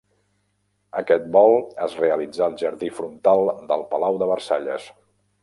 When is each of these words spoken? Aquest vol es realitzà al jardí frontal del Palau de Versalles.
Aquest 1.01 1.27
vol 1.35 1.53
es 1.87 1.93
realitzà 1.99 2.47
al 2.47 2.57
jardí 2.63 2.91
frontal 3.01 3.53
del 3.75 3.87
Palau 3.93 4.19
de 4.25 4.33
Versalles. 4.35 4.91